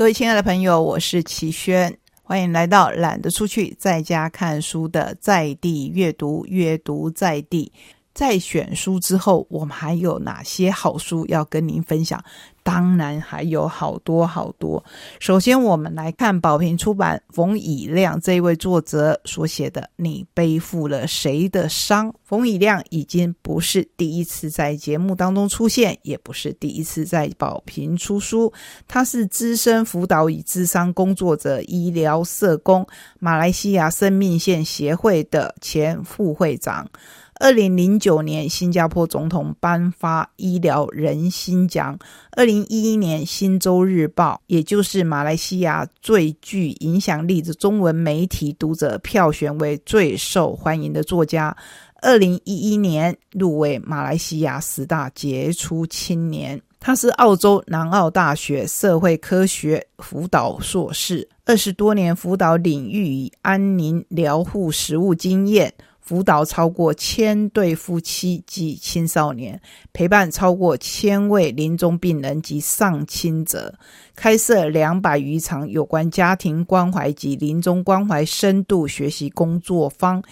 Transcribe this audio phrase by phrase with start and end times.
[0.00, 7.70] 各位亲爱的朋友，我是齐轩，欢迎来到懒得出去，在家看书的在地阅读，阅读在地。
[8.20, 12.22] 在选书之后，我们还有哪些好书要跟您分享？
[12.62, 14.84] 当然还有好多好多。
[15.18, 22.12] 首先，我们来看宝瓶出版冯以亮这位作者所写的《你背负了谁的伤》。
[22.22, 28.52] 冯以亮已经不是第一次在节目当中出现，也不是第一次在宝瓶出书。
[28.86, 32.86] 他是资深辅导与智商工作者、医疗社工，
[33.18, 36.86] 马来西亚生命线协会的前副会长。
[37.40, 41.98] 二零零九年，新加坡总统颁发医疗人心奖。
[42.32, 51.56] 二零一一年，《新洲日报》也就是马来西亚最具影响力的中文媒体读者票选为最受欢迎的作家。
[52.02, 56.60] 二零一一年，入围马来西亚十大杰出青年。
[56.78, 65.72] 他是澳洲南澳大学社会科学辅导硕士，二十多年辅导领域与安宁疗护实务经验。
[66.00, 69.60] 辅导超过千对夫妻及青少年，
[69.92, 73.78] 陪伴超过千位临终病人及丧亲者，
[74.16, 80.22] 开设两百余场有关家庭关怀及临终关怀深度学习工作坊，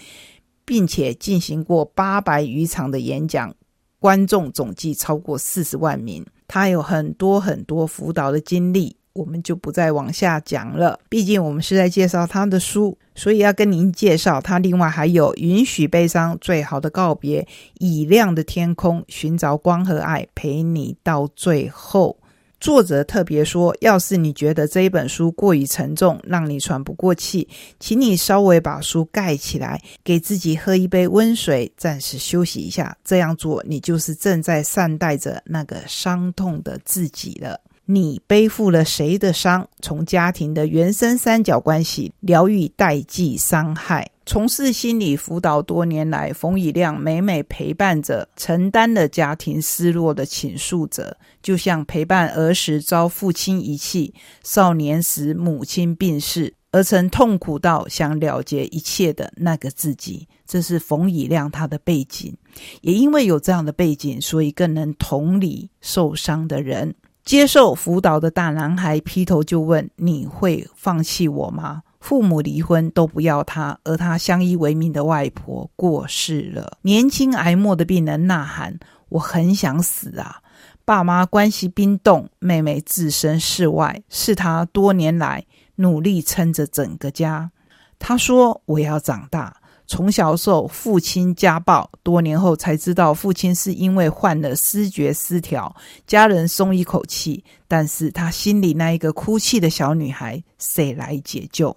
[0.65, 3.55] 并且进行过八百余场的演讲，
[3.99, 6.25] 观众总计超过四十万名。
[6.47, 8.98] 他有很多很多辅导的经历。
[9.13, 14.59] 我们就不再往下讲了，毕竟我们是在介绍他的书，所以要跟您介绍他。
[14.59, 17.41] 另外还有《允许悲伤，最好的告别》，
[17.79, 22.17] 《以亮的天空，寻找光和爱，陪你到最后》。
[22.61, 27.47] 作者特别说，要是你觉得这一本书过于沉重，让你喘不过气，
[27.79, 32.97] 请你稍微把书盖起来，给自己喝一杯温水，暂时休息一下。
[33.05, 37.57] 这样做，你就是正在善待着那个伤痛的自己了。
[37.91, 39.67] 你背负了谁的伤？
[39.81, 44.11] 从家庭的原生三角关系疗愈代际伤害。
[44.27, 54.13] 从事心理辅导多年来，冯以亮每每陪伴着承担了家庭失落的倾诉者，就像陪伴儿时遭父亲遗弃、
[54.43, 60.27] 少年时母亲病逝而曾痛苦到想了结一切的那个自己。
[60.45, 62.37] 这是冯以亮他的背景，
[62.81, 66.93] 也因为有这样的背景，所以更能同理受伤的人。
[67.23, 76.77] 接受辅导的大男孩劈头就问：“你会放弃我吗？”父母离婚都不要他，而他相依为命的外婆过世了。
[76.83, 80.37] 年轻挨默的病人呐喊：“我很想死啊！”
[80.85, 87.51] 爸妈关系冰冻，妹妹置身事外，是他多年来努力撑着整个家。
[87.99, 89.57] 他说：“我要长大。”
[89.89, 97.43] 从小受父亲家暴，多年后才知道父亲是因为患了失觉失调，家人松一口气。
[97.67, 101.75] 但是他心里那一个哭泣的小女孩，谁来解救？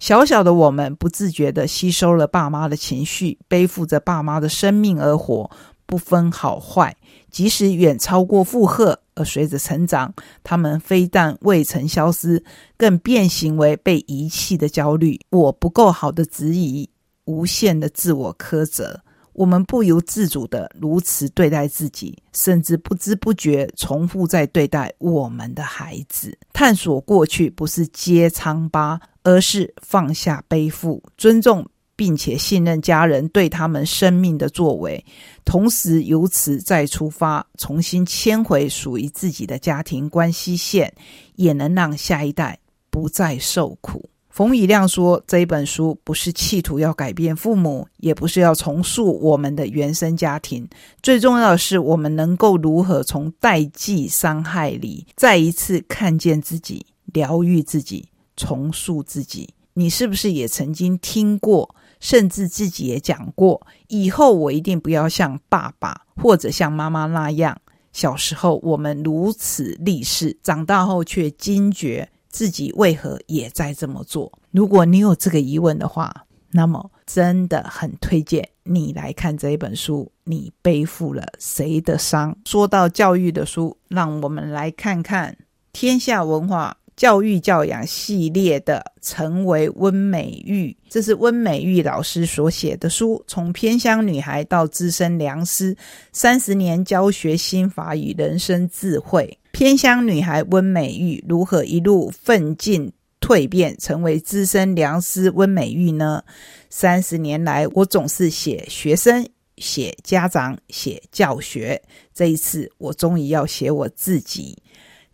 [0.00, 5.48] 小小的我们不自觉地吸收了爸妈的情绪，背负着爸妈的生命而活，
[5.86, 6.96] 不分好坏，
[7.30, 8.98] 即使远超过负荷。
[9.14, 10.12] 而随着成长，
[10.42, 12.42] 他们非但未曾消失，
[12.76, 16.90] 更变形为被遗弃的焦虑，我不够好的质疑。
[17.28, 18.98] 无限的自我苛责，
[19.34, 26.34] 我们不由自主的如此对待自己，甚至不知不觉重复在对待我们的孩子。
[26.54, 35.04] 探索过去不是揭疮疤，而是放下背负，尊重并且信任家人对他们生命的作为，
[35.44, 40.90] 同时由此再出发，重新牵回属于自己的家庭关系线，
[41.36, 42.58] 也能让下一代
[42.88, 44.08] 不再受苦。
[44.38, 50.64] 冯以亮说：“这一本书不是企图要改变父母，也不是要重塑我们的原生家庭。
[51.02, 59.52] 最重要的是，我们能够如何从代际伤害里再一次看见自己，疗愈自己，重塑自己。
[59.74, 63.66] 你是不是也曾经听过，甚至自己也讲过？
[63.88, 67.60] 以后我一定不要像爸爸或者像妈妈那样。
[67.92, 74.30] 小时候我们如此立誓，长大后却惊觉。”自己为何也在这么做？
[74.50, 80.10] 如果你有这个疑问的话，那么真的很推荐你来看这一本书。
[80.24, 82.34] 你背负了谁的伤？
[82.44, 85.36] 说到教育的书，让我们来看看
[85.72, 93.22] 天下文化教育教养系列的《成为温美玉》，这是温美玉老师所写的书。
[93.26, 95.76] 从偏乡女孩到资深良师，
[96.12, 99.38] 三十年教学心法与人生智慧。
[99.52, 106.24] 偏乡女孩温美玉如何一路奋进蜕变，成为资深良师温美玉呢？
[106.70, 111.82] 三十年来，我总是写学生、写家长、写教学。
[112.14, 114.62] 这一次，我终于要写我自己。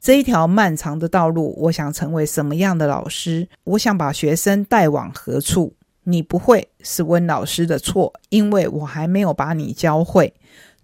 [0.00, 3.48] 这一条漫长的道路，我想成为什么样的老师？
[3.64, 5.74] 我想把学生带往何处？
[6.06, 10.34] 你不会是温老师的错，因为我还没有把你教会。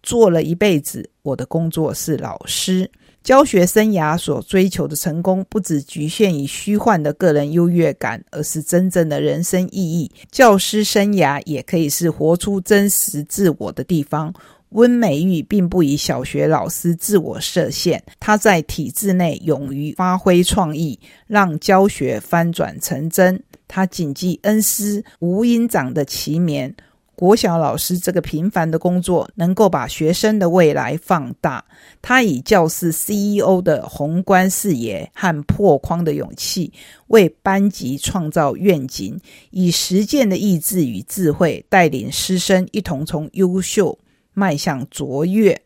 [0.02, 2.91] 做了一辈子，我的工作是老师。
[3.23, 10.11] 教学生涯所追求的成功，不只局限于虚幻的个人优越感，而是真正的人生意义。
[10.31, 14.32] 教师生涯也可以是活出真实自我的地方。
[14.70, 23.43] 温美玉并不以小学老师自我设限，他在体制内勇于发挥创意，让教学翻转成真。
[23.69, 26.73] 他谨记恩师吴英长的奇勉。
[27.20, 31.62] 国小老师这个平凡的工作，能够把学生的未来放大。
[32.00, 36.72] 他以教师 CEO 的宏观视野和破框的勇气，
[37.08, 39.20] 为班级创造愿景，
[39.50, 43.99] 以实践的意志与智慧，带领师生一同从优秀
[44.32, 45.61] 迈向卓越。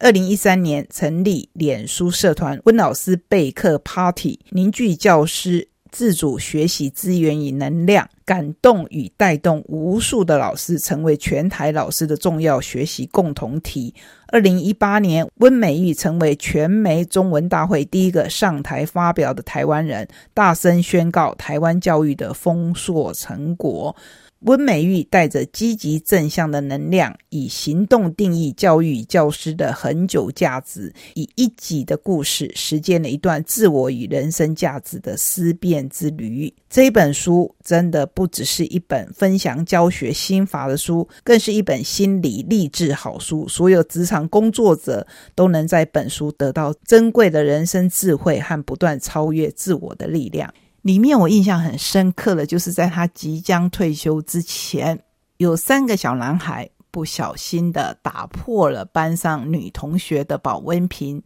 [0.00, 5.68] 二零一三年成立脸书社团“温老师备课 Party”，凝聚教师。
[5.90, 13.94] 自主学习资源与能量，感动与带动无数的老师成为全台老师的重要学习共同体。
[14.28, 23.94] 二零一八年，温美玉成为全媒中文大会第一个上台发表的台湾人，大声宣告台湾教育的丰硕成果。
[24.40, 36.52] 温美玉带着积极正向的能量，以行动定义教育教师的恒久价值，以一己的故事实践了一段自我与人生价值的思辨之旅。
[36.70, 43.46] 这本书真的不只是一本分享教学心法的书，更是一本心理励志好书。
[43.46, 50.52] 所有职场工作者都能在本书得到珍贵的人生智慧和不断超越自我的力量。
[50.82, 55.02] 里面我印象很深刻的就是在他即将退休之前，
[55.36, 61.22] 有三个小男孩不小心的打破了班上女同学的保温瓶。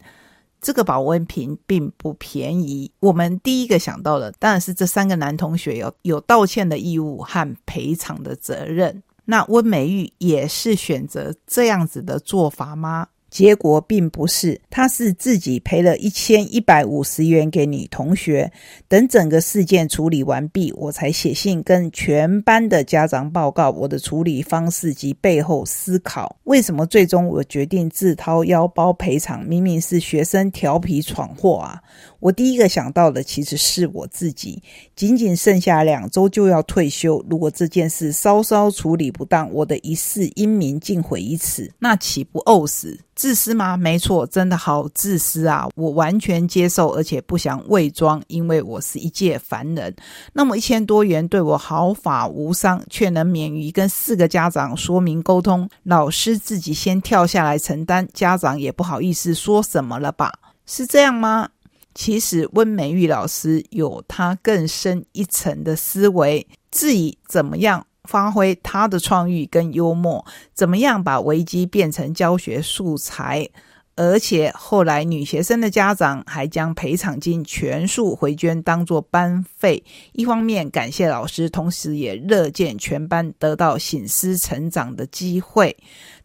[0.60, 2.90] 这个保温瓶并不便宜。
[3.00, 9.02] 我们第一个想到的当然是这三个男同学有有道歉的义务和赔偿的责任。
[9.26, 13.08] 那温美玉也是选择这样子的做法吗？
[13.34, 18.52] 结果并不是，他是自己赔了一千一百五十元给你同学。
[18.86, 26.36] 等整个事件处理完毕，我才写信跟全班的家长报告我的处理方式及背后思考。
[26.44, 29.44] 为什么最终我决定自掏腰包赔偿？
[29.44, 31.82] 明明是学生调皮闯祸啊！
[32.24, 34.62] 我第一个想到的其实是我自己。
[34.96, 42.98] 仅仅剩下两周就要退休，如果这件事稍稍处理不当，我的一世英名尽毁于此，那岂不呕死？
[43.14, 43.76] 自私吗？
[43.76, 45.68] 没错，真的好自私啊！
[45.76, 49.94] 我完全接受，而且不想伪装，因为我是一介凡人。
[50.32, 60.32] 那么一千多元对我毫发无伤，却能免于跟四个家长说明沟通，老师自己先跳下来承担，家长也不好意思说什么了吧？
[60.64, 61.50] 是这样吗？
[61.94, 67.86] 其实温美玉老师有他更深一层的思维，质疑怎么样。
[68.04, 73.48] 发挥他的创意跟幽默，怎么样把危机变成教学素材？
[73.96, 79.82] 而且后来女学生的家长还将赔偿金全数回捐，当做班费。
[80.12, 85.74] 一方面感谢老师，同时也乐见全班得到醒思成长的机会。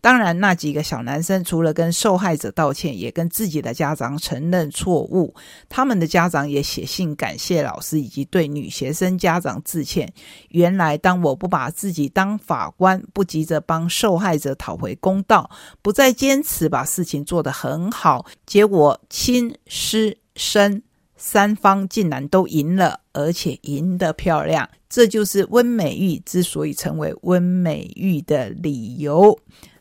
[0.01, 5.36] 当然，那几个小男生除了跟受害者道歉，也跟自己的家长承认错误。
[5.68, 10.12] 他们的家长也写信感谢老师，以及对女学生家长致歉。
[10.50, 15.50] 原来，当我不把自己当法官，不急着帮受害者讨回公道，
[15.81, 20.81] 不再坚持把事情做得很好，结果亲师生
[21.18, 24.69] 三方竟然都赢了，而且赢得漂亮。
[24.88, 29.38] 这就是温美玉之所以成为温美玉的理由。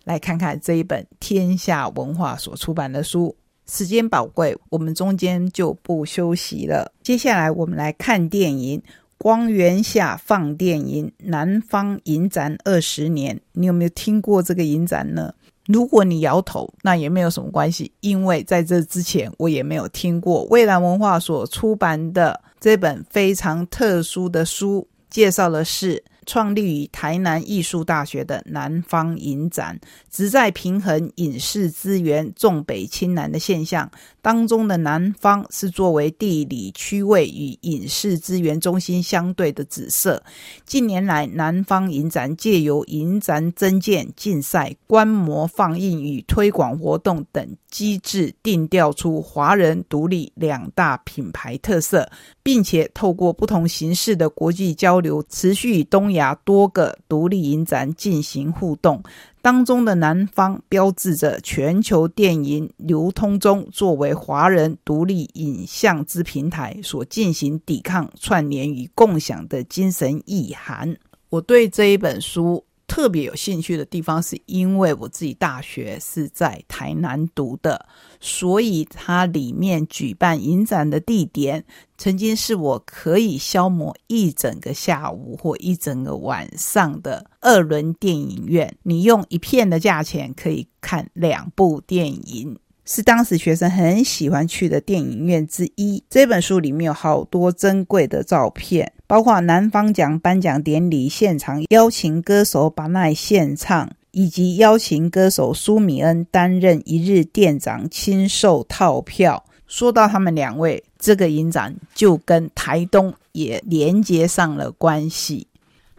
[0.09, 3.37] 来看看这一本天下文化所出版的书。
[3.67, 6.91] 时间宝贵，我们中间就不休息了。
[7.03, 8.81] 接下来我们来看电影
[9.19, 13.37] 《光源下放电影：南方影展二十年》。
[13.53, 15.31] 你有没有听过这个影展呢？
[15.67, 20.43] 如果你摇头，那也没有什么关系，因为在这之前我也没有听过。
[20.47, 26.03] 蔚蓝文化所出版的这本非常特殊的书，介绍的是。
[26.29, 29.81] 创立于台南艺术大学的南方影展，
[30.11, 33.91] 旨在平衡影视资源重北轻南的现象。
[34.21, 40.23] 当中的南方是作为地理区位与影视资源中心相对的紫色。
[40.67, 52.11] 近年来，南方影展借由影展增建、竞赛、观摩放映与推广活动等机制，定调出华人独立两大品牌特色，
[52.43, 56.18] 并且透过不同形式的国际交流，持续与东亚。
[56.19, 59.03] 亚多个独立影展进行互动。
[59.41, 70.97] 当中的南方标志着全球电影流通中作为华人独立影像之平台所进行抵抗、串联与共享的精神意涵。
[71.31, 72.68] 我对这一本书。
[72.89, 77.87] 特别有兴趣的地方，是因为我自己大学是在台南读的，
[78.19, 81.65] 所以它里面举办影展的地点，
[81.97, 88.75] 曾经是我可以消磨一整个下午或一整个晚上的二轮电影院。
[88.83, 92.59] 你用一片的价钱可以看两部电影。
[92.91, 96.03] 是当时学生很喜欢去的电影院之一。
[96.09, 109.43] 这本书里面有好多珍贵的照片，包括南方奖颁奖典礼现场邀请歌手巴奈献唱，以及邀请歌手苏米恩担任一日店长亲授套票。
[109.67, 115.47] 说到他们两位，这个影展就跟台东也连接上了关系。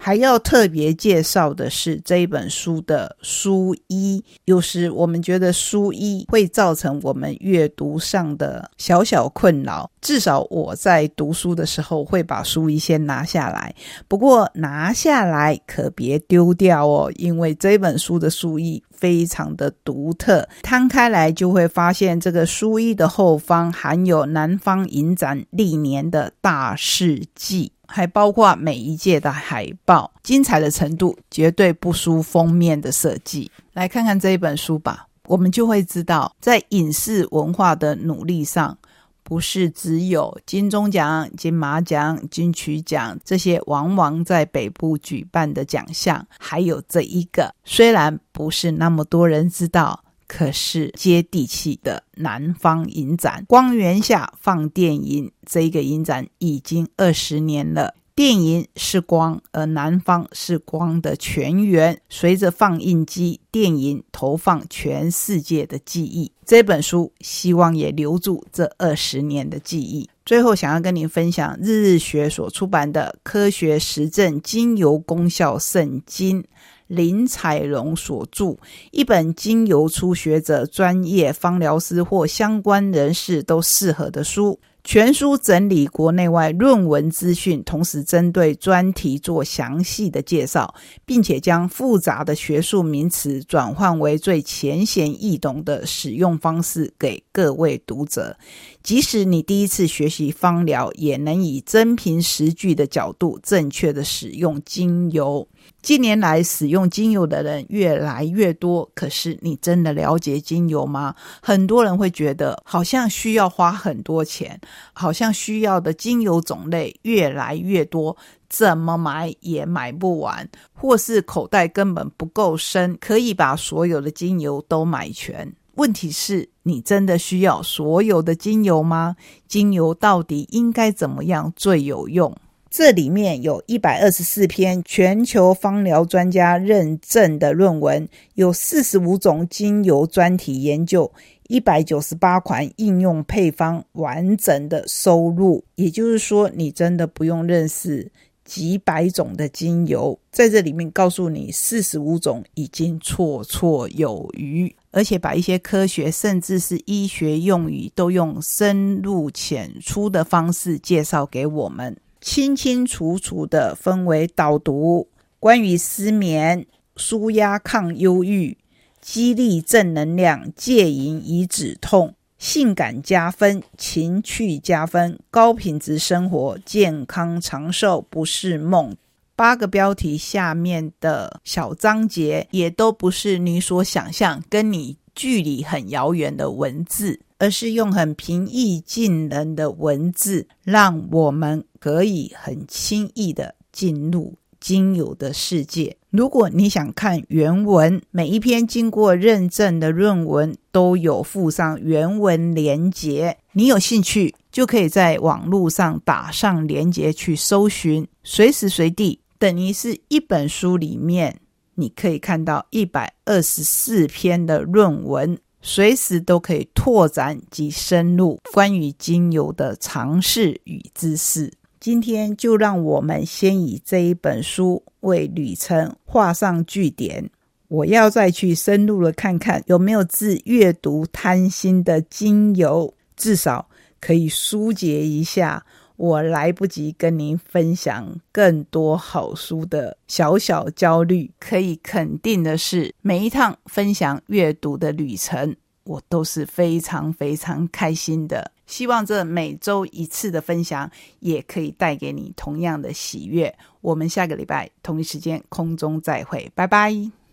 [0.02, 4.24] 还要特别介绍的是这一本书的书衣。
[4.46, 13.76] 有时我们觉得书衣会造成我们阅读上的小小困扰，至少我在读书的时候会把书衣先拿下来。
[14.08, 20.48] 不过拿下来可别丢掉哦，因为这本书的书衣非常的独特。
[20.64, 27.74] 摊开来就会发现，这个书衣的后方含有南方影展历年的大事记。
[27.92, 33.52] 还包括每一届的海报，精彩的程度绝对不输封面的设计。
[33.74, 38.78] 来看看这一本书吧，我们就会知道，在影视文化的努力上，
[39.24, 50.04] 不是只有金钟奖、金马奖、金曲奖这些往往在北部举办的奖项，还有这一个，虽然不是那么多人知道。
[50.30, 57.96] 可是接地气的南方影展，光源下放电影，这一个影展已经二十年了。
[58.20, 62.02] 电影是光，而南方是光的泉源。
[62.10, 66.30] 随着放映机，电影投放全世界的记忆。
[66.46, 70.10] 这本书希望也留住这二十年的记忆。
[70.26, 76.44] 最后，想要跟您分享日日学所出版的《科学实证精油功效圣经》。
[76.88, 78.58] 林彩荣所著
[78.90, 84.60] 一本经由初学者、专业芳疗师或相关人士都适合的书。
[84.82, 90.74] 全书整理国内外论文资讯，同时针对专题做详细的介绍，
[91.06, 98.38] 并且将复杂的学术名词转换为最浅显易懂的使用方式给各位读者。
[98.82, 105.48] 即使你第一次学习芳疗，也能以真凭实据的角度正确的使用精油。
[105.82, 108.90] 近年来，使用精油的人越来越多。
[108.94, 111.16] 可是，你真的了解精油吗？
[111.42, 114.60] 很多人会觉得，好像需要花很多钱，
[114.94, 118.16] 好像需要的精油种类越来越多，
[118.50, 125.54] 怎么买也买不完，或是口袋根本不够深，可以把所有的精油都买全。
[125.76, 129.16] 问题是，你真的需要所有的精油吗？
[129.48, 132.36] 精油到底应该怎么样最有用？
[132.70, 141.12] 这里面有一百二十四篇全球芳疗专家认证的论文，有四十五种精油专题研究，
[141.48, 145.64] 一百九十八款应用配方完整的收录。
[145.76, 148.12] 也就是说，你真的不用认识
[148.46, 161.98] 几百种的精油，在这里面告诉你四十五种已经绰绰有余，而且把一些科学甚至是医学用语都用深入浅出的方式介绍给我们。
[162.22, 165.08] 清清楚楚的分为导读，
[165.40, 168.58] 关于失眠、舒压、抗忧郁、
[169.02, 178.96] 激励正能量、戒瘾以止痛、性感加分、情趣加分、高品质生活、健康长寿不是梦。
[179.36, 187.22] 八个标题下面的小章节，也都不是你所想象、跟你距离很遥远的文字。
[187.40, 195.96] 而是用很平易近人的文字，让我们可以很轻易的进入精油的世界。
[196.12, 203.38] 如果你想看原文，每一篇经过认证的论文都有附上原文连结。
[203.54, 211.40] 你有兴趣，就可以在网络上打上连结去搜寻，随时随地，等于是一本书里面，
[211.76, 215.38] 你可以看到一百二十四篇的论文。
[215.62, 221.52] 随时都可以拓展及深入关于精油的尝试与知识。
[221.80, 227.30] 今天就让我们先以这一本书为旅程画上句点。
[227.68, 235.66] 我要再去深入的看看有没有治阅读贪心的精油，至少可以疏解一下
[236.00, 241.30] 我来不及跟您分享更多好书的小小焦虑。
[241.38, 245.54] 可以肯定的是，每一趟分享阅读的旅程，
[245.84, 248.50] 我都是非常非常开心的。
[248.66, 250.90] 希望这每周一次的分享，
[251.20, 253.54] 也可以带给你同样的喜悦。
[253.82, 257.19] 我们下个礼拜同一时间空中再会，拜拜。